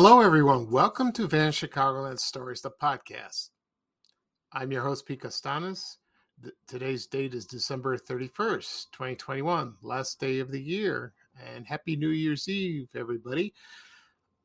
[0.00, 0.70] Hello, everyone.
[0.70, 3.48] Welcome to Vanished Chicagoland Stories, the podcast.
[4.52, 5.96] I'm your host, Pete Costanis.
[6.68, 11.14] Today's date is December 31st, 2021, last day of the year.
[11.44, 13.52] And Happy New Year's Eve, everybody.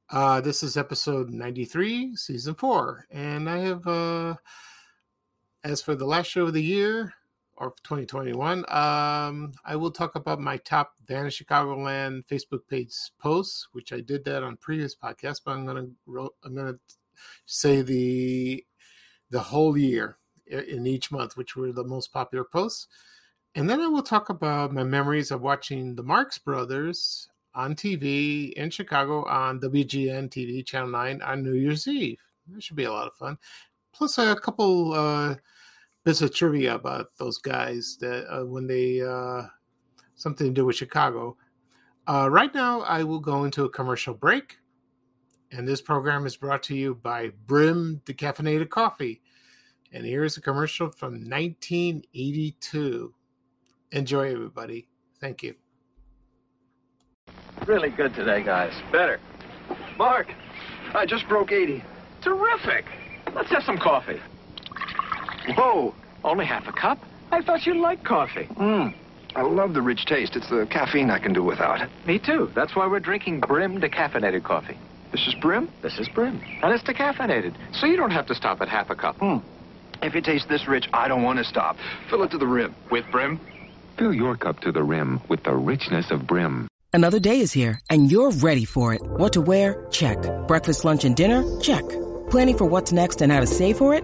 [0.09, 3.05] Uh, this is episode 93, season four.
[3.11, 4.33] And I have, uh,
[5.63, 7.13] as for the last show of the year,
[7.57, 13.94] or 2021, um, I will talk about my top Vanished Chicagoland Facebook page posts, which
[13.94, 15.88] I did that on previous podcasts, but I'm gonna
[16.44, 16.80] I'm gonna
[17.45, 18.66] say the
[19.30, 22.88] the whole year in each month, which were the most popular posts.
[23.56, 28.52] And then I will talk about my memories of watching the Marx Brothers on TV
[28.53, 32.19] in Chicago on WGN TV, Channel 9 on New Year's Eve.
[32.47, 33.38] That should be a lot of fun.
[33.94, 35.35] Plus, a couple uh,
[36.04, 39.44] bits of trivia about those guys that uh, when they uh,
[40.16, 41.38] something to do with Chicago.
[42.08, 44.58] Uh, right now, I will go into a commercial break,
[45.52, 49.22] and this program is brought to you by Brim Decaffeinated Coffee.
[49.92, 53.14] And here's a commercial from 1982.
[53.92, 54.88] Enjoy, everybody.
[55.22, 55.56] Thank you.
[57.68, 58.74] Really good today, guys.
[58.92, 59.20] Better.
[59.98, 60.28] Mark,
[60.94, 61.84] I just broke 80.
[62.22, 62.86] Terrific.
[63.34, 64.20] Let's have some coffee.
[65.49, 65.94] Whoa.
[66.23, 66.99] Only half a cup?
[67.31, 68.45] I thought you liked coffee.
[68.45, 68.94] Mmm.
[69.36, 70.35] I love the rich taste.
[70.35, 71.81] It's the caffeine I can do without.
[72.05, 72.52] Me too.
[72.53, 74.77] That's why we're drinking Brim decaffeinated coffee.
[75.11, 75.69] This is Brim?
[75.81, 76.41] This is Brim.
[76.61, 79.16] And it's decaffeinated, so you don't have to stop at half a cup.
[79.17, 79.38] Hmm.
[80.01, 81.78] If it tastes this rich, I don't want to stop.
[82.09, 82.75] Fill it to the rim.
[82.91, 83.39] With Brim?
[83.97, 86.68] Fill your cup to the rim with the richness of Brim.
[86.94, 89.01] Another day is here, and you're ready for it.
[89.01, 89.88] What to wear?
[89.89, 90.18] Check.
[90.47, 91.44] Breakfast, lunch, and dinner?
[91.59, 91.84] Check.
[92.29, 94.03] Planning for what's next and how to save for it?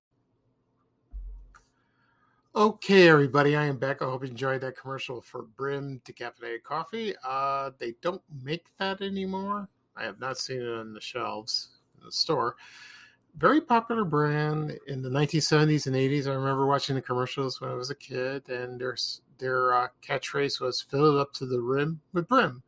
[2.53, 4.01] Okay, everybody, I am back.
[4.01, 7.13] I hope you enjoyed that commercial for Brim Decaffeinated Coffee.
[7.25, 9.69] Uh, they don't make that anymore.
[9.95, 12.57] I have not seen it on the shelves in the store.
[13.37, 16.27] Very popular brand in the 1970s and 80s.
[16.27, 18.97] I remember watching the commercials when I was a kid, and their
[19.37, 22.63] their uh, catchphrase was "Fill it up to the rim with Brim."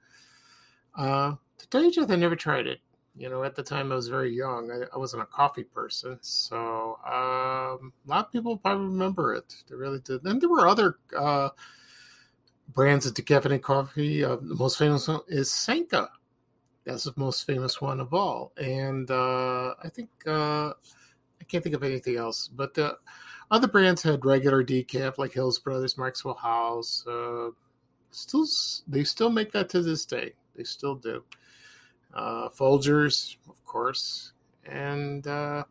[0.95, 2.79] Uh, to tell you the truth, I never tried it
[3.15, 4.71] you know, at the time I was very young.
[4.71, 9.55] I, I wasn't a coffee person, so um, a lot of people probably remember it.
[9.69, 10.23] They really did.
[10.25, 11.49] And there were other uh,
[12.69, 14.23] brands of decaffeinated coffee.
[14.23, 16.09] Uh, the most famous one is Sanka.
[16.85, 18.51] That's the most famous one of all.
[18.57, 22.47] And uh, I think uh, I can't think of anything else.
[22.47, 22.97] But the
[23.51, 27.05] other brands had regular decaf, like Hills Brothers, Maxwell House.
[27.07, 27.49] Uh,
[28.09, 28.45] still,
[28.87, 30.33] they still make that to this day.
[30.55, 31.23] They still do
[32.13, 34.33] uh, Folgers, of course,
[34.65, 35.63] and uh,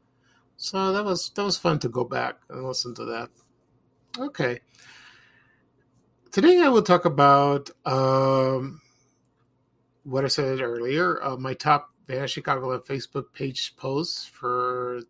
[0.57, 3.31] so that was that was fun to go back and listen to that.
[4.19, 4.61] Okay,
[6.31, 8.81] today I will talk about um,
[10.05, 11.23] what I said earlier.
[11.23, 15.01] Uh, my top Vanished Chicagoland Facebook page posts for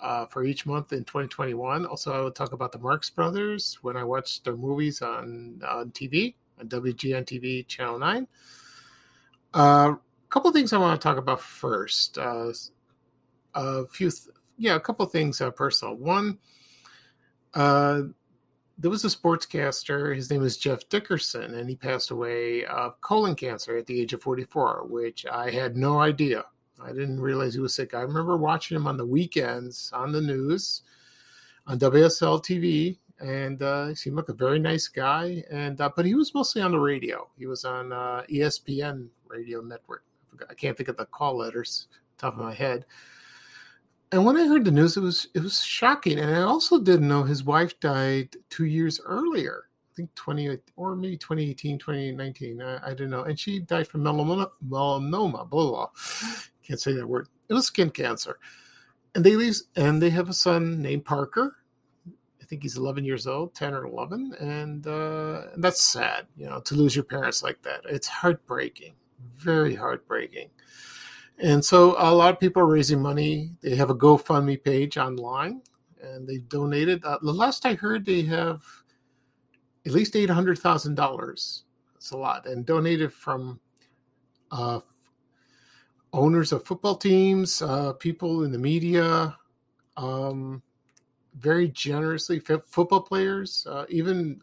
[0.00, 1.86] uh, for each month in 2021.
[1.86, 5.90] Also, I will talk about the Marx Brothers when I watched their movies on on
[5.92, 8.26] TV on WGN TV Channel Nine.
[9.54, 9.94] Uh,
[10.32, 12.16] couple things I want to talk about first.
[12.16, 12.52] Uh,
[13.54, 15.94] a few, th- yeah, a couple things uh, personal.
[15.94, 16.38] One,
[17.52, 18.02] uh,
[18.78, 20.16] there was a sportscaster.
[20.16, 24.14] His name is Jeff Dickerson, and he passed away of colon cancer at the age
[24.14, 26.46] of 44, which I had no idea.
[26.82, 27.94] I didn't realize he was sick.
[27.94, 30.82] I remember watching him on the weekends on the news
[31.66, 35.44] on WLS TV, and uh, he seemed like a very nice guy.
[35.50, 37.28] And uh, but he was mostly on the radio.
[37.38, 40.04] He was on uh, ESPN radio network.
[40.48, 41.88] I can't think of the call letters
[42.18, 42.86] top of my head.
[44.12, 46.18] And when I heard the news, it was it was shocking.
[46.18, 49.64] And I also didn't know his wife died two years earlier.
[49.90, 52.62] I think 20 or maybe 2018, 2019.
[52.62, 53.24] I, I don't know.
[53.24, 55.88] And she died from melanoma, melanoma, blah, blah.
[56.62, 57.28] Can't say that word.
[57.48, 58.38] It was skin cancer.
[59.14, 61.58] And they leave, and they have a son named Parker.
[62.40, 64.34] I think he's 11 years old, 10 or 11.
[64.40, 67.82] And, uh, that's sad, you know, to lose your parents like that.
[67.84, 68.94] It's heartbreaking
[69.34, 70.50] very heartbreaking.
[71.38, 73.52] And so a lot of people are raising money.
[73.62, 75.62] They have a GoFundMe page online
[76.02, 77.04] and they donated.
[77.04, 78.62] Uh, the last I heard, they have
[79.86, 81.62] at least $800,000.
[81.94, 82.46] That's a lot.
[82.46, 83.58] And donated from
[84.50, 84.80] uh,
[86.12, 89.36] owners of football teams, uh, people in the media,
[89.96, 90.62] um,
[91.38, 94.40] very generously, football players, uh, even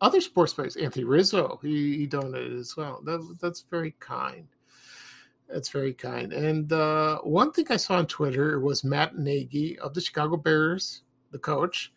[0.00, 0.76] other sports players.
[0.76, 3.00] Anthony Rizzo, he, he donated as well.
[3.04, 4.48] That, that's very kind.
[5.48, 6.32] That's very kind.
[6.32, 11.02] And uh, one thing I saw on Twitter was Matt Nagy of the Chicago Bears,
[11.30, 11.92] the coach.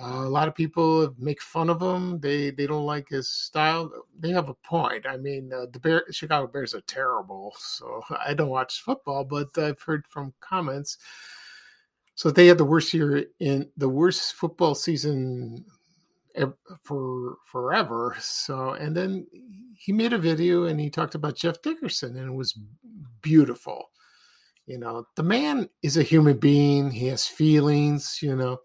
[0.00, 2.20] Uh, a lot of people make fun of him.
[2.20, 3.90] They they don't like his style.
[4.18, 5.06] They have a point.
[5.08, 7.54] I mean, uh, the Bear, Chicago Bears are terrible.
[7.58, 10.98] So I don't watch football, but I've heard from comments.
[12.14, 15.64] So they had the worst year in the worst football season
[16.82, 18.16] for forever.
[18.20, 19.26] So, and then
[19.76, 22.58] he made a video and he talked about Jeff Dickerson and it was
[23.22, 23.90] beautiful.
[24.66, 26.90] You know, the man is a human being.
[26.90, 28.58] He has feelings, you know.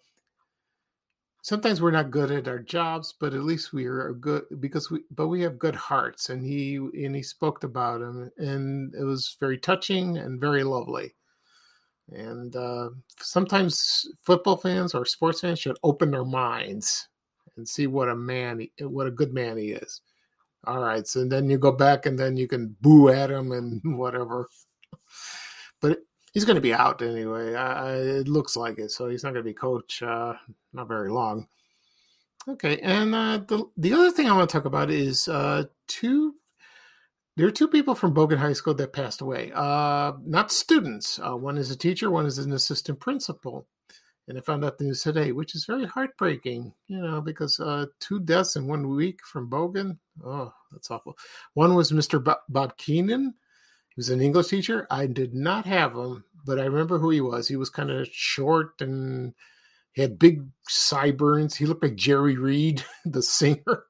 [1.42, 5.02] Sometimes we're not good at our jobs, but at least we are good because we,
[5.12, 6.30] but we have good hearts.
[6.30, 11.16] And he, and he spoke about him and it was very touching and very lovely.
[12.12, 17.08] And uh, sometimes football fans or sports fans should open their minds
[17.58, 20.02] and see what a man, what a good man he is.
[20.66, 23.82] All right, so then you go back and then you can boo at him and
[23.98, 24.48] whatever.
[25.82, 26.00] But
[26.34, 27.54] he's going to be out anyway.
[27.54, 30.34] Uh, it looks like it, so he's not going to be coach uh,
[30.72, 31.48] not very long.
[32.48, 36.36] Okay, and uh, the the other thing I want to talk about is uh, two.
[37.36, 39.52] There are two people from Bogan High School that passed away.
[39.56, 41.20] Uh, not students.
[41.20, 42.12] Uh, one is a teacher.
[42.12, 43.66] One is an assistant principal
[44.28, 47.88] and I found out the news today, which is very heartbreaking, you know, because uh,
[48.00, 49.98] two deaths in one week from Bogan.
[50.26, 51.18] Oh, that's awful.
[51.56, 52.24] One was Mr.
[52.50, 53.34] Bob Keenan.
[53.90, 54.88] He was an English teacher.
[54.90, 57.48] I did not have him, but I remember who he was.
[57.48, 59.34] He was kind of short and
[59.94, 61.56] he had big sideburns.
[61.56, 63.86] He looked like Jerry Reed, the singer.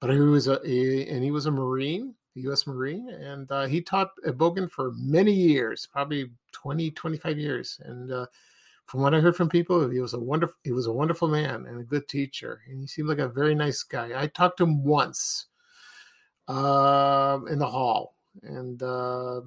[0.00, 2.66] But he was a, and he was a Marine, a U.S.
[2.66, 7.80] Marine, and uh, he taught at Bogan for many years, probably 20, 25 years.
[7.84, 8.26] And uh,
[8.92, 11.64] from what I heard from people, he was a wonderful he was a wonderful man
[11.64, 14.10] and a good teacher, and he seemed like a very nice guy.
[14.14, 15.46] I talked to him once
[16.46, 19.40] uh, in the hall, and uh,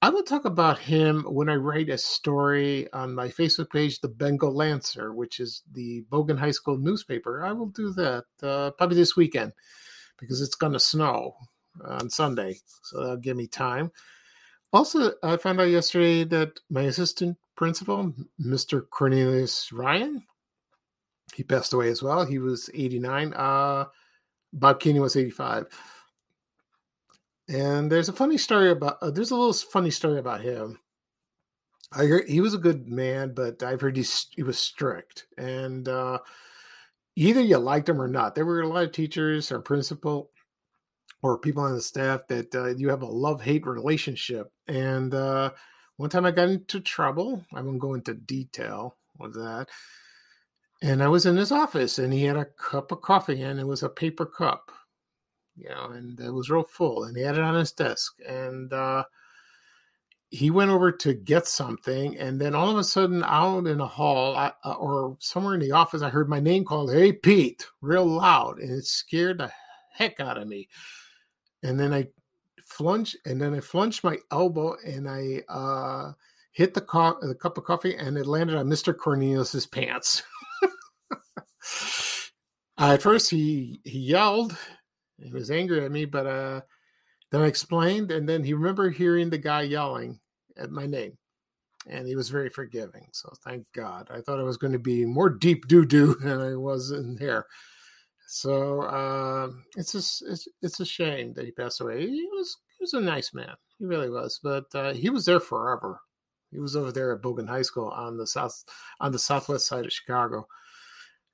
[0.00, 4.06] I will talk about him when I write a story on my Facebook page, the
[4.06, 7.44] Bengal Lancer, which is the Bogan High School newspaper.
[7.44, 9.54] I will do that uh, probably this weekend
[10.20, 11.34] because it's going to snow
[11.84, 13.90] on Sunday, so that'll give me time.
[14.72, 18.88] Also, I found out yesterday that my assistant principal, Mr.
[18.88, 20.22] Cornelius Ryan.
[21.34, 22.24] He passed away as well.
[22.24, 23.34] He was 89.
[23.34, 23.86] Uh,
[24.52, 25.66] Bob Keeney was 85.
[27.48, 30.78] And there's a funny story about, uh, there's a little funny story about him.
[31.92, 35.26] I heard he was a good man, but I've heard he, he was strict.
[35.38, 36.18] And uh,
[37.16, 38.34] either you liked him or not.
[38.34, 40.30] There were a lot of teachers or principal
[41.22, 44.52] or people on the staff that uh, you have a love hate relationship.
[44.66, 45.50] And uh,
[45.96, 47.44] one time I got into trouble.
[47.52, 49.68] I won't go into detail with that.
[50.80, 53.66] And I was in his office and he had a cup of coffee and it
[53.66, 54.70] was a paper cup,
[55.56, 58.14] you know, and it was real full and he had it on his desk.
[58.24, 59.02] And uh,
[60.30, 62.16] he went over to get something.
[62.18, 65.60] And then all of a sudden, out in a hall I, uh, or somewhere in
[65.60, 68.60] the office, I heard my name called, Hey, Pete, real loud.
[68.60, 69.50] And it scared the
[69.92, 70.68] heck out of me.
[71.62, 72.08] And then I
[72.68, 76.12] flunge, and then I flunged my elbow and I uh,
[76.52, 80.22] hit the, co- the cup of coffee, and it landed on Mister Cornelius's pants.
[82.78, 84.56] at first, he he yelled,
[85.18, 86.60] he was angry at me, but uh,
[87.30, 90.20] then I explained, and then he remembered hearing the guy yelling
[90.56, 91.16] at my name,
[91.86, 93.08] and he was very forgiving.
[93.12, 94.08] So thank God.
[94.10, 97.16] I thought I was going to be more deep doo doo than I was in
[97.16, 97.46] there.
[98.30, 102.06] So uh, it's just it's, it's a shame that he passed away.
[102.06, 103.54] He was he was a nice man.
[103.78, 104.38] He really was.
[104.42, 105.98] But uh, he was there forever.
[106.50, 108.64] He was over there at Bogan High School on the south
[109.00, 110.46] on the southwest side of Chicago,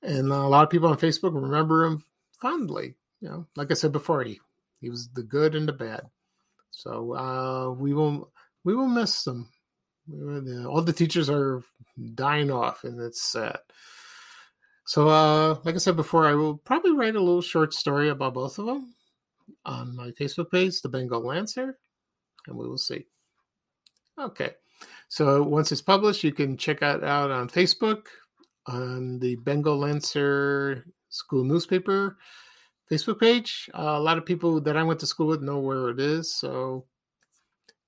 [0.03, 2.05] and a lot of people on Facebook remember him
[2.41, 2.95] fondly.
[3.21, 4.39] You know, like I said before, he
[4.81, 6.03] he was the good and the bad.
[6.71, 8.31] So uh, we will
[8.63, 9.51] we will miss them.
[10.09, 11.61] All the teachers are
[12.15, 13.59] dying off, and it's sad.
[14.87, 18.35] So, uh, like I said before, I will probably write a little short story about
[18.35, 18.95] both of them
[19.65, 21.79] on my Facebook page, The Bengal Lancer,
[22.47, 23.07] and we will see.
[24.19, 24.51] Okay.
[25.09, 28.07] So once it's published, you can check it out on Facebook
[28.67, 32.19] on the Bengal Lancer school newspaper
[32.91, 33.71] Facebook page.
[33.75, 36.35] Uh, a lot of people that I went to school with know where it is,
[36.35, 36.87] so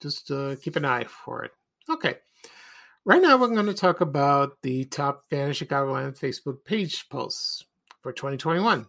[0.01, 1.53] just uh, keep an eye for it.
[1.91, 2.17] Okay.
[3.07, 7.65] Right now, we're going to talk about the top fan of Chicagoland Facebook page posts
[8.01, 8.85] for 2021.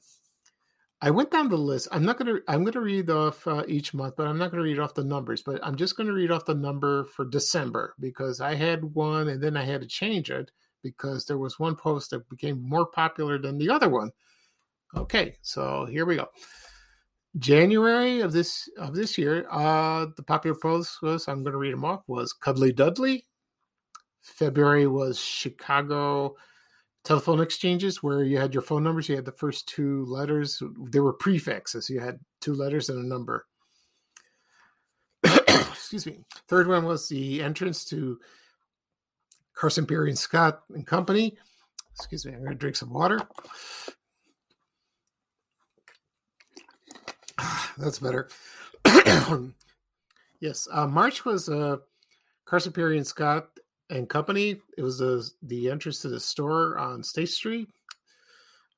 [1.03, 1.87] I went down the list.
[1.91, 2.41] I'm not going to.
[2.47, 4.95] I'm going to read off uh, each month, but I'm not going to read off
[4.95, 5.43] the numbers.
[5.43, 9.27] But I'm just going to read off the number for December because I had one,
[9.27, 10.49] and then I had to change it
[10.81, 14.09] because there was one post that became more popular than the other one.
[14.95, 16.27] Okay, so here we go.
[17.37, 21.73] January of this of this year, uh, the popular post was I'm going to read
[21.73, 23.23] them off was Cuddly Dudley.
[24.27, 26.35] February was Chicago
[27.07, 29.07] telephone exchanges where you had your phone numbers.
[29.07, 30.61] You had the first two letters.
[30.91, 31.89] They were prefixes.
[31.89, 33.45] You had two letters and a number.
[35.23, 36.25] Excuse me.
[36.49, 38.19] Third one was the entrance to
[39.55, 41.37] Carson Pirie and Scott and Company.
[41.95, 42.33] Excuse me.
[42.33, 43.21] I'm going to drink some water.
[47.77, 48.27] That's better.
[50.41, 51.77] yes, uh, March was uh,
[52.45, 53.47] Carson Pirie and Scott
[53.89, 54.61] and Company.
[54.77, 57.69] It was the the entrance to the store on State Street.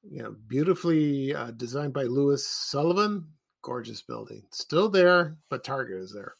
[0.03, 3.27] You know, beautifully uh, designed by Louis Sullivan.
[3.61, 6.35] Gorgeous building, still there, but Target is there.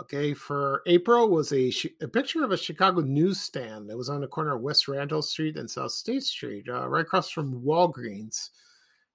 [0.00, 4.26] Okay, for April was a, a picture of a Chicago newsstand that was on the
[4.26, 8.50] corner of West Randolph Street and South State Street, uh, right across from Walgreens.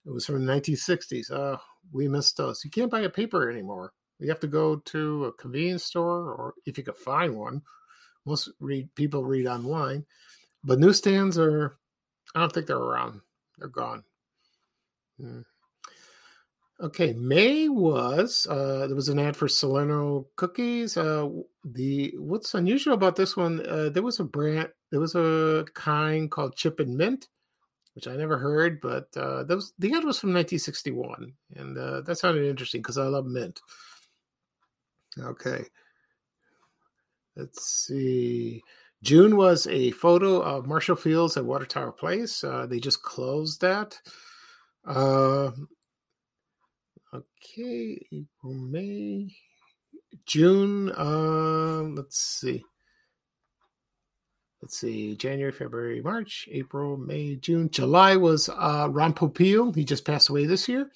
[0.05, 1.31] It was from the 1960s.
[1.31, 1.57] Uh,
[1.91, 2.63] we missed those.
[2.63, 3.91] You can't buy a paper anymore.
[4.19, 7.61] You have to go to a convenience store, or if you could find one.
[8.29, 10.05] Most read people read online,
[10.63, 11.77] but newsstands are.
[12.35, 13.21] I don't think they're around.
[13.57, 14.03] They're gone.
[15.19, 15.41] Hmm.
[16.81, 20.95] Okay, May was uh, there was an ad for Salerno cookies.
[20.95, 21.27] Uh,
[21.65, 23.65] the what's unusual about this one?
[23.67, 27.27] Uh, there was a brand, there was a kind called Chip and Mint,
[27.95, 31.99] which I never heard, but uh, that was the ad was from 1961, and uh,
[32.01, 33.59] that sounded interesting because I love mint.
[35.19, 35.65] Okay,
[37.35, 38.61] let's see.
[39.01, 42.43] June was a photo of Marshall Fields at Water Tower Place.
[42.43, 43.99] Uh, they just closed that.
[44.85, 45.51] Uh,
[47.13, 49.33] okay, April, May,
[50.25, 50.91] June.
[50.91, 52.63] Uh, let's see
[54.61, 59.75] let's see, January, February, March, April, May, June, July was uh, Ron Popeil.
[59.75, 60.89] He just passed away this year.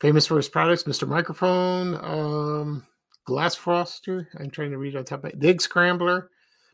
[0.00, 1.06] Famous for his products, Mr.
[1.06, 2.86] Microphone, um,
[3.24, 4.26] Glass Froster.
[4.38, 5.44] I'm trying to read on top of it.
[5.44, 6.30] Egg Scrambler,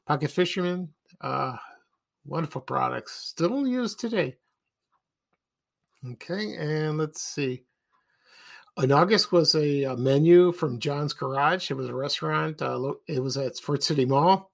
[0.07, 0.89] Pocket Fisherman.
[1.21, 1.57] Uh,
[2.25, 4.37] wonderful products, still used today.
[6.13, 7.65] Okay, and let's see.
[8.79, 11.71] In August was a, a menu from John's Garage.
[11.71, 12.63] It was a restaurant.
[12.63, 14.51] Uh, it was at Ford City Mall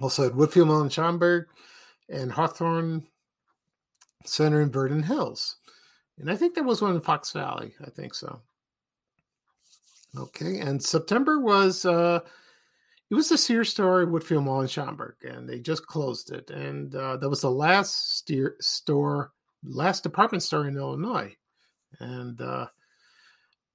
[0.00, 1.46] also at Woodfield Mall in Schaumburg
[2.08, 3.06] and Hawthorne
[4.24, 5.56] Center in Vernon Hills.
[6.18, 7.74] And I think there was one in Fox Valley.
[7.84, 8.40] I think so.
[10.16, 10.58] Okay.
[10.60, 12.20] And September was uh
[13.10, 16.50] it was the Sears store at Woodfield Mall in Schaumburg, and they just closed it.
[16.50, 19.32] And uh, that was the last steer, store,
[19.62, 21.32] last department store in Illinois.
[22.00, 22.66] And uh,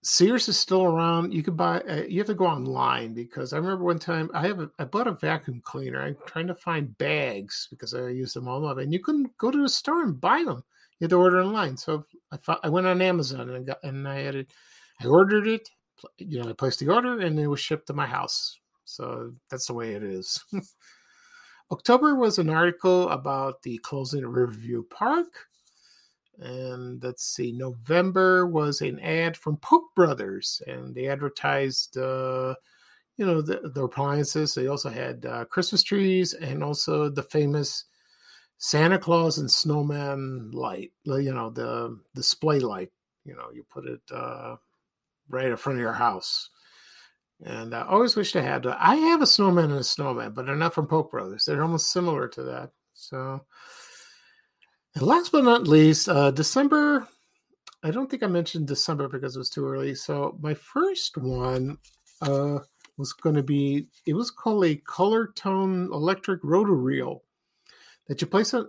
[0.03, 1.33] Sears is still around.
[1.33, 1.79] You could buy.
[1.81, 4.83] Uh, you have to go online because I remember one time I have a, I
[4.83, 6.01] bought a vacuum cleaner.
[6.01, 9.50] I'm trying to find bags because I use them all up, and you couldn't go
[9.50, 10.63] to the store and buy them.
[11.00, 11.77] You had to order online.
[11.77, 14.51] So I I went on Amazon and I got and I it.
[15.00, 15.69] I ordered it.
[16.17, 18.60] You know, I placed the order and it was shipped to my house.
[18.86, 20.43] So that's the way it is.
[21.72, 25.48] October was an article about the closing of Riverview Park
[26.41, 32.53] and let's see november was an ad from polk brothers and they advertised uh,
[33.17, 37.86] you know the, the, appliances they also had uh, christmas trees and also the famous
[38.58, 42.91] santa claus and snowman light you know the display light
[43.24, 44.55] you know you put it uh,
[45.31, 46.50] right in front of your house
[47.43, 50.55] and i always wished i had i have a snowman and a snowman but they're
[50.55, 53.41] not from polk brothers they're almost similar to that so
[54.95, 57.07] and last but not least, uh, December.
[57.83, 59.95] I don't think I mentioned December because it was too early.
[59.95, 61.77] So my first one
[62.21, 62.59] uh,
[62.97, 63.88] was going to be.
[64.05, 67.23] It was called a color tone electric rotor reel
[68.07, 68.67] that you place it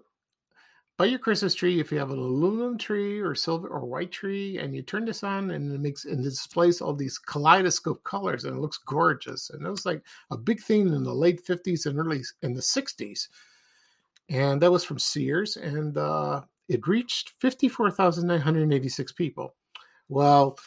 [0.98, 1.80] by your Christmas tree.
[1.80, 5.22] If you have an aluminum tree or silver or white tree, and you turn this
[5.22, 9.50] on, and it makes and displays all these kaleidoscope colors, and it looks gorgeous.
[9.50, 12.62] And it was like a big thing in the late fifties and early in the
[12.62, 13.28] sixties
[14.28, 19.54] and that was from Sears, and uh, it reached fifty-four thousand nine hundred eighty-six people.
[20.08, 20.58] Well,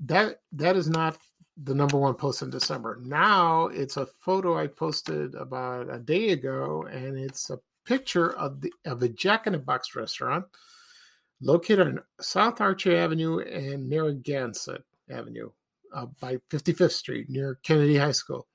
[0.00, 1.16] that that is not
[1.62, 3.00] the number one post in December.
[3.02, 8.60] Now it's a photo I posted about a day ago, and it's a picture of
[8.60, 10.44] the of a Jack in the Box restaurant
[11.40, 15.50] located on South Archer Avenue and Narragansett Avenue
[15.94, 18.46] uh, by 55th Street near Kennedy High School.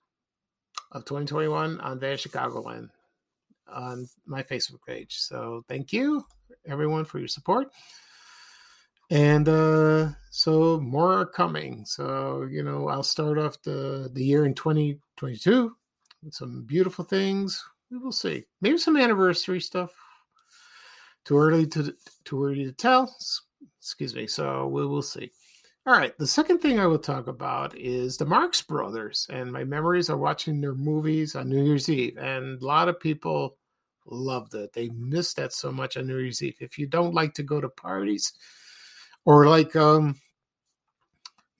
[0.93, 2.87] of 2021 on Vanished Chicagoland
[3.67, 5.17] on my Facebook page.
[5.17, 6.23] So thank you
[6.67, 7.71] everyone for your support.
[9.09, 11.85] And uh, so more are coming.
[11.85, 15.75] So, you know, I'll start off the, the year in 2022
[16.23, 17.61] with some beautiful things.
[17.91, 18.45] We will see.
[18.61, 19.91] Maybe some anniversary stuff.
[21.25, 23.13] Too early to too early to tell.
[23.79, 24.27] Excuse me.
[24.27, 25.29] So we will see.
[25.85, 26.17] All right.
[26.17, 30.19] The second thing I will talk about is the Marx Brothers and my memories of
[30.19, 32.17] watching their movies on New Year's Eve.
[32.17, 33.57] And a lot of people
[34.05, 34.73] loved it.
[34.73, 36.57] They missed that so much on New Year's Eve.
[36.59, 38.33] If you don't like to go to parties,
[39.25, 40.15] or like um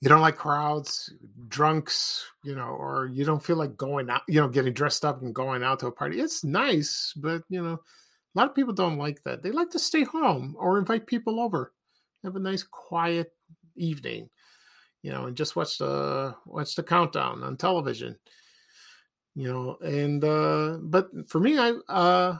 [0.01, 1.13] you don't like crowds,
[1.47, 5.21] drunks, you know, or you don't feel like going out, you know, getting dressed up
[5.21, 6.19] and going out to a party.
[6.19, 9.43] It's nice, but you know, a lot of people don't like that.
[9.43, 11.71] They like to stay home or invite people over,
[12.23, 13.31] have a nice quiet
[13.75, 14.29] evening,
[15.03, 18.17] you know, and just watch the watch the countdown on television.
[19.35, 22.37] You know, and uh but for me I uh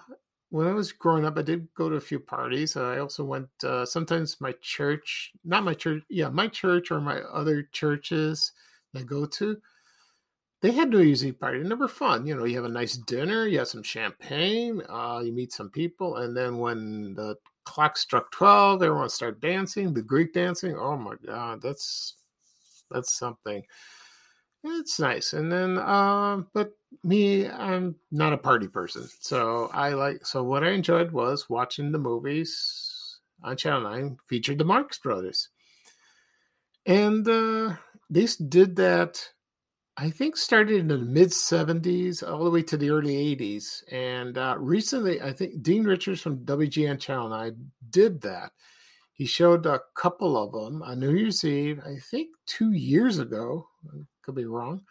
[0.50, 2.76] when I was growing up, I did go to a few parties.
[2.76, 7.22] I also went uh, sometimes my church, not my church, yeah, my church or my
[7.22, 8.52] other churches
[8.94, 9.58] I go to.
[10.62, 12.28] They had New Year's Eve party, and they were fun.
[12.28, 15.70] You know, you have a nice dinner, you have some champagne, uh, you meet some
[15.70, 19.94] people, and then when the clock struck twelve, everyone started dancing.
[19.94, 22.16] The Greek dancing, oh my god, that's
[22.92, 23.64] that's something.
[24.66, 25.32] It's nice.
[25.34, 26.74] And then, uh, but
[27.04, 29.08] me, I'm not a party person.
[29.20, 34.58] So I like, so what I enjoyed was watching the movies on Channel 9 featured
[34.58, 35.50] the Marx Brothers.
[36.86, 37.76] And uh,
[38.10, 39.24] they did that,
[39.98, 43.84] I think, started in the mid 70s all the way to the early 80s.
[43.92, 48.52] And uh, recently, I think Dean Richards from WGN Channel 9 did that.
[49.14, 53.68] He showed a couple of them on New Year's Eve, I think two years ago
[54.24, 54.82] could be wrong.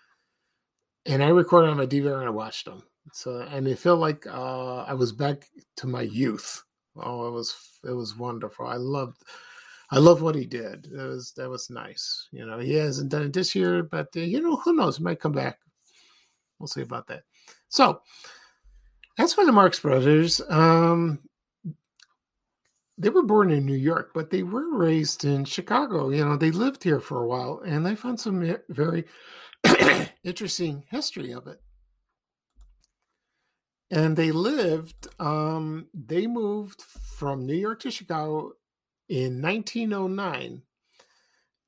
[1.07, 2.83] And I recorded on my DVR and I watched them.
[3.13, 6.63] So and it felt like uh, I was back to my youth.
[6.97, 8.67] Oh, it was it was wonderful.
[8.67, 9.23] I loved
[9.91, 10.85] I love what he did.
[10.93, 12.29] That was that was nice.
[12.31, 14.99] You know, he hasn't done it this year, but uh, you know, who knows?
[14.99, 15.59] He might come back.
[16.59, 17.23] We'll see about that.
[17.69, 18.03] So
[19.17, 20.41] that's for the Marx Brothers.
[20.49, 21.21] Um,
[22.99, 26.11] they were born in New York, but they were raised in Chicago.
[26.11, 29.07] You know, they lived here for a while, and they found some very
[30.25, 31.61] interesting history of it.
[33.91, 38.53] And they lived, um, they moved from New York to Chicago
[39.09, 40.63] in 1909.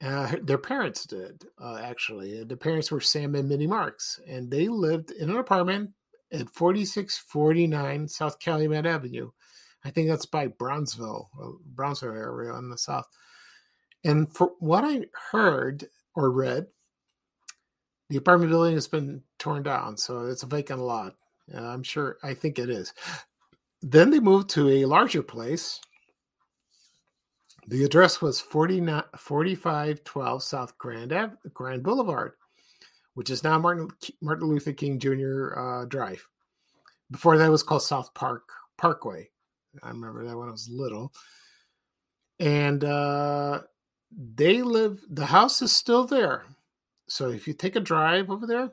[0.05, 2.45] Uh, their parents did, uh, actually.
[2.45, 5.91] The parents were Sam and Minnie Marks, and they lived in an apartment
[6.33, 9.31] at 4649 South Calumet Avenue
[9.85, 13.07] I think that's by Bronzeville, uh, Bronzeville area in the south.
[14.05, 16.67] And for what I heard or read,
[18.13, 21.15] the apartment building has been torn down, so it's a vacant lot.
[21.53, 22.93] Uh, I'm sure, I think it is.
[23.81, 25.81] Then they moved to a larger place.
[27.69, 31.15] The address was 4512 South Grand
[31.55, 32.33] Grand Boulevard,
[33.15, 33.89] which is now Martin
[34.21, 35.59] Martin Luther King Jr.
[35.59, 36.29] Uh, Drive.
[37.11, 38.47] Before that was called South Park
[38.77, 39.31] Parkway.
[39.83, 41.15] I remember that when I was little.
[42.39, 43.61] And uh,
[44.11, 46.45] they live, the house is still there.
[47.09, 48.71] So if you take a drive over there,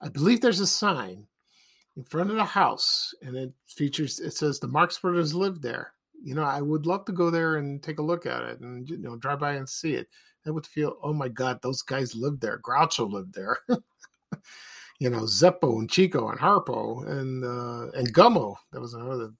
[0.00, 1.26] I believe there's a sign
[1.96, 5.92] in front of the house and it features, it says the Marx Brothers live there.
[6.22, 8.88] You know, I would love to go there and take a look at it and,
[8.88, 10.08] you know, drive by and see it.
[10.46, 12.58] I would feel, oh my God, those guys lived there.
[12.58, 13.58] Groucho lived there.
[14.98, 18.56] you know, Zeppo and Chico and Harpo and uh, and Gummo.
[18.72, 19.32] That was another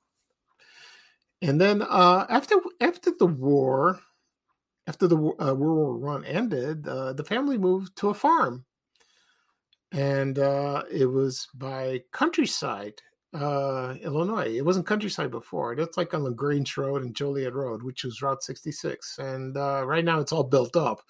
[1.43, 4.01] and then uh, after after the war,
[4.91, 8.65] after the uh, World War One ended, uh, the family moved to a farm,
[9.93, 13.01] and uh, it was by Countryside,
[13.33, 14.57] uh, Illinois.
[14.57, 15.77] It wasn't Countryside before.
[15.77, 19.19] That's like on Lagrange Road and Joliet Road, which was Route 66.
[19.19, 21.03] And uh, right now, it's all built up.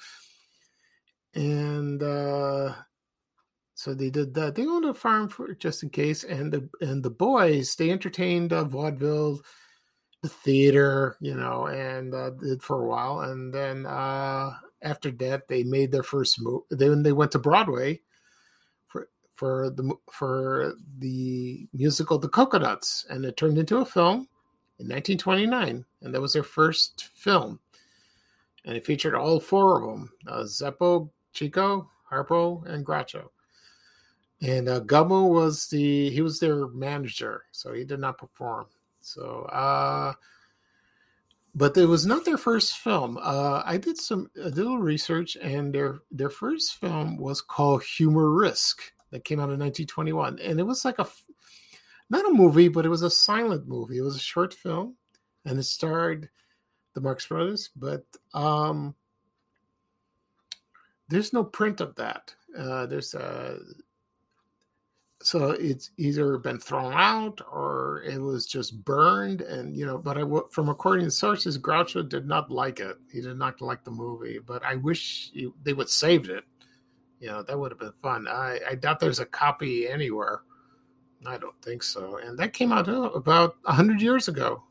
[1.34, 4.56] And so they did that.
[4.56, 6.22] They owned a farm for just in case.
[6.22, 9.42] And the and the boys they entertained vaudeville the
[10.28, 13.20] theater, you know, and uh, did for a while.
[13.20, 14.52] And then uh,
[14.82, 16.62] after that, they made their first move.
[16.70, 18.00] Then they went to Broadway
[18.86, 24.28] for for the for the musical The Cocoanuts, and it turned into a film
[24.78, 27.60] in 1929, and that was their first film.
[28.66, 33.28] And it featured all four of them: uh, Zeppo, Chico, Harpo, and Groucho.
[34.42, 38.66] and uh, Gummo was the he was their manager, so he did not perform.
[39.00, 40.14] So, uh,
[41.54, 43.18] but it was not their first film.
[43.20, 48.30] Uh, I did some a little research, and their their first film was called Humor
[48.30, 51.08] Risk that came out in 1921, and it was like a
[52.08, 53.98] not a movie, but it was a silent movie.
[53.98, 54.96] It was a short film,
[55.44, 56.28] and it starred
[56.94, 58.94] the Marx Brothers, but um,
[61.08, 62.34] there's no print of that.
[62.56, 63.58] Uh, there's a
[65.22, 70.16] so it's either been thrown out or it was just burned and you know but
[70.16, 72.96] i from according to sources groucho did not like it.
[73.12, 76.44] He did not like the movie but i wish he, they would saved it.
[77.20, 78.26] You know that would have been fun.
[78.28, 80.42] I i doubt there's a copy anywhere.
[81.26, 82.16] I don't think so.
[82.16, 84.62] And that came out uh, about 100 years ago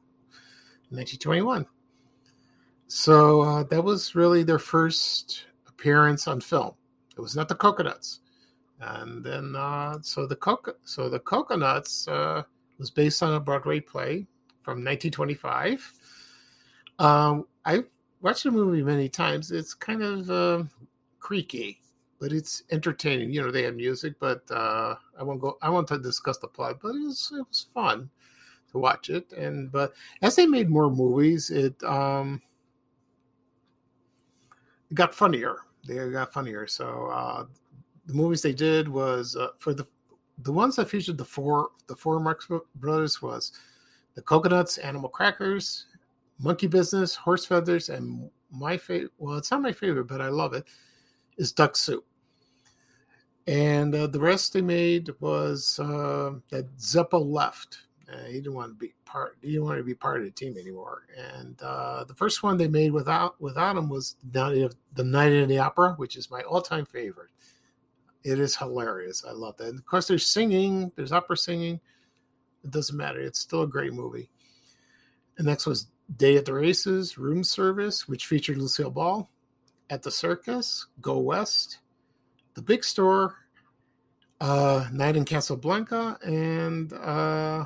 [0.89, 1.67] 1921
[2.87, 6.73] so uh, that was really their first appearance on film.
[7.15, 8.21] It was not the Cocoanuts
[8.81, 12.43] and then uh, so the coco- so the Cocoanuts uh,
[12.77, 14.25] was based on a Broadway play
[14.61, 15.93] from 1925.
[16.99, 17.83] Um, I
[18.21, 19.51] watched the movie many times.
[19.51, 20.63] It's kind of uh,
[21.19, 21.79] creaky,
[22.19, 23.31] but it's entertaining.
[23.31, 25.57] You know, they have music, but uh, I won't go.
[25.61, 28.09] I won't discuss the plot, but it was it was fun
[28.71, 29.31] to watch it.
[29.33, 32.41] And but as they made more movies, it um,
[34.89, 35.57] it got funnier.
[35.87, 36.67] They got funnier.
[36.67, 37.45] So uh,
[38.09, 39.85] the movies they did was uh, for the
[40.39, 43.51] the ones that featured the four the four Marx Brothers was
[44.15, 45.85] the Cocoanuts, Animal Crackers,
[46.39, 49.11] Monkey Business, Horse Feathers, and my favorite.
[49.19, 50.65] Well, it's not my favorite, but I love it.
[51.37, 52.03] Is Duck Soup.
[53.45, 57.77] And uh, the rest they made was uh, that Zeppo left.
[58.11, 59.37] Uh, he didn't want to be part.
[59.41, 61.03] He didn't want to be part of the team anymore.
[61.15, 65.59] And uh, the first one they made without without him was the Night of the
[65.59, 67.29] Opera, which is my all time favorite.
[68.29, 69.25] It is hilarious.
[69.27, 69.69] I love that.
[69.69, 71.79] And of course, there's singing, there's opera singing.
[72.63, 73.19] It doesn't matter.
[73.19, 74.29] It's still a great movie.
[75.39, 79.27] And next was Day at the Races, Room Service, which featured Lucille Ball,
[79.89, 81.79] At the Circus, Go West,
[82.53, 83.33] The Big Store,
[84.39, 87.65] uh, Night in Casablanca, and uh,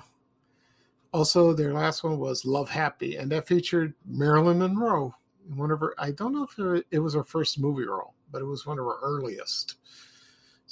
[1.12, 5.14] also their last one was Love Happy, and that featured Marilyn Monroe.
[5.56, 8.46] One of her, I don't know if it was her first movie role, but it
[8.46, 9.76] was one of her earliest.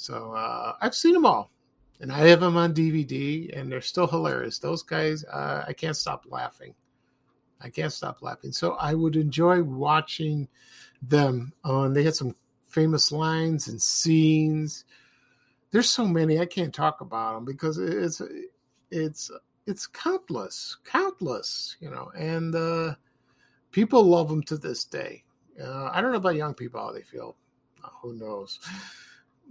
[0.02, 1.52] So uh, I've seen them all,
[2.00, 4.58] and I have them on DVD, and they're still hilarious.
[4.58, 6.74] Those guys, uh, I can't stop laughing.
[7.60, 8.50] I can't stop laughing.
[8.50, 10.48] So I would enjoy watching
[11.02, 11.52] them.
[11.64, 12.34] And they had some
[12.64, 14.84] famous lines and scenes.
[15.70, 18.20] There's so many I can't talk about them because it's
[18.90, 19.30] it's
[19.66, 22.94] it's countless, countless, you know, and uh,
[23.70, 25.22] people love them to this day.
[25.62, 27.36] Uh, I don't know about young people how they feel.
[27.84, 28.58] Uh, who knows?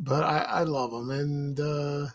[0.02, 2.08] But I, I love them, and uh,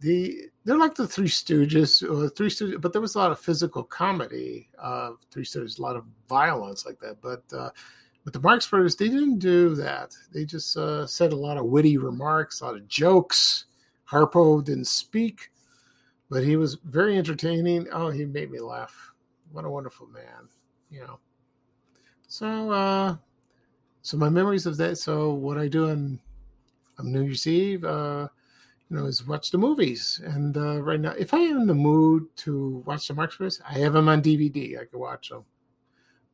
[0.00, 3.40] the they're like the Three Stooges, or Three Stooges, but there was a lot of
[3.40, 7.20] physical comedy of Three Stooges, a lot of violence like that.
[7.20, 7.70] But uh,
[8.24, 10.14] with the Marx Brothers, they didn't do that.
[10.32, 13.64] They just uh, said a lot of witty remarks, a lot of jokes.
[14.08, 15.50] Harpo didn't speak,
[16.28, 17.88] but he was very entertaining.
[17.92, 19.12] Oh, he made me laugh.
[19.52, 20.48] What a wonderful man,
[20.90, 21.18] you know.
[22.28, 23.16] So, uh,
[24.02, 24.98] so my memories of that.
[24.98, 26.20] So what I do on
[27.04, 28.28] New Year's Eve, uh,
[28.88, 30.20] you know, is watch the movies.
[30.24, 33.60] And uh, right now, if I am in the mood to watch the Marx Brothers,
[33.68, 34.80] I have them on DVD.
[34.80, 35.44] I can watch them,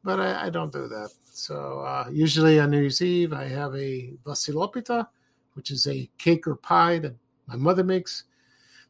[0.03, 1.11] but I, I don't do that.
[1.31, 5.07] So uh, usually on New Year's Eve, I have a Vasilopita,
[5.55, 7.15] which is a cake or pie that
[7.47, 8.25] my mother makes.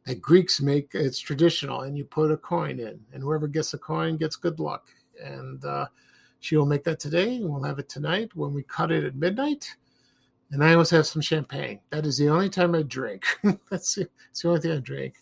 [0.04, 0.94] That Greeks make.
[0.94, 4.60] It's traditional, and you put a coin in, and whoever gets a coin gets good
[4.60, 4.88] luck.
[5.20, 5.86] And uh,
[6.38, 9.16] she will make that today, and we'll have it tonight when we cut it at
[9.16, 9.68] midnight
[10.52, 11.80] and I always have some champagne.
[11.90, 13.24] That is the only time I drink.
[13.70, 15.14] that's, the, that's, the, only thing I drink,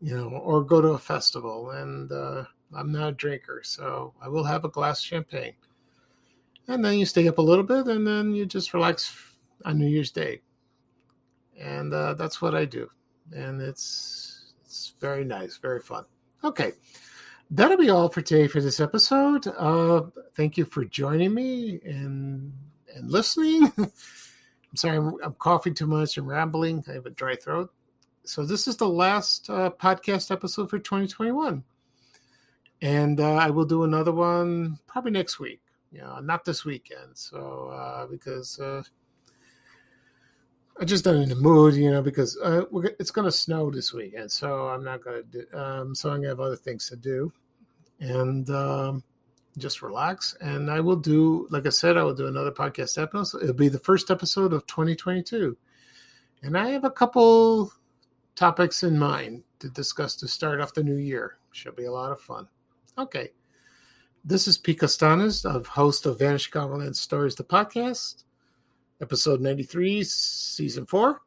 [0.00, 1.70] you know, or go to a festival.
[1.70, 5.54] And uh, I'm not a drinker, so I will have a glass of champagne.
[6.68, 9.14] And then you stay up a little bit, and then you just relax
[9.64, 10.40] on New Year's Day.
[11.60, 12.90] And uh, that's what I do,
[13.32, 16.04] and it's it's very nice, very fun.
[16.42, 16.72] Okay,
[17.50, 19.46] that'll be all for today for this episode.
[19.46, 20.02] Uh,
[20.36, 22.52] thank you for joining me and
[22.96, 23.70] and listening.
[24.74, 26.82] I'm sorry, I'm, I'm, coughing too much and rambling.
[26.88, 27.72] I have a dry throat.
[28.24, 31.62] So this is the last uh, podcast episode for 2021,
[32.82, 35.60] and uh, I will do another one probably next week.
[35.92, 37.10] You know, not this weekend.
[37.12, 38.82] So uh, because uh,
[40.80, 42.64] I just not in the mood, you know, because uh,
[42.98, 45.56] it's going to snow this weekend, so I'm not going to do.
[45.56, 47.32] Um, so I'm going to have other things to do,
[48.00, 48.50] and.
[48.50, 49.04] Um,
[49.58, 50.36] just relax.
[50.40, 53.42] And I will do, like I said, I will do another podcast episode.
[53.42, 55.56] It'll be the first episode of 2022.
[56.42, 57.72] And I have a couple
[58.34, 61.38] topics in mind to discuss to start off the new year.
[61.52, 62.48] Should be a lot of fun.
[62.98, 63.30] Okay.
[64.24, 68.24] This is Pete Costanas, of host of Vanished Chicagoland Stories, the podcast,
[69.00, 71.20] episode 93, season four.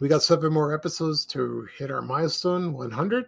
[0.00, 3.26] We got seven more episodes to hit our milestone 100.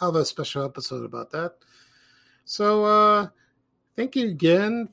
[0.00, 1.54] I'll have a special episode about that.
[2.44, 3.28] So, uh,
[3.96, 4.88] thank you again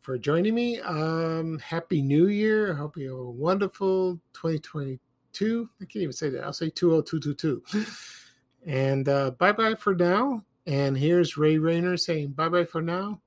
[0.00, 0.80] for joining me.
[0.80, 2.72] Um, Happy New Year.
[2.72, 5.70] I hope you have a wonderful 2022.
[5.80, 6.44] I can't even say that.
[6.44, 7.62] I'll say 20222.
[8.66, 10.44] And uh, bye bye for now.
[10.66, 13.20] And here's Ray Rayner saying bye bye for now.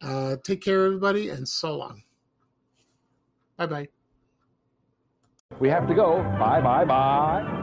[0.00, 2.02] Uh, take care, everybody, and so long.
[3.56, 3.88] Bye bye.
[5.58, 6.22] We have to go.
[6.38, 7.62] Bye, bye, bye.